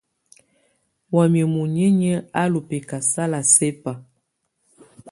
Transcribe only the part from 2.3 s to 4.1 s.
á lɔ̀ bɛ̀kasala sɛ̀ba.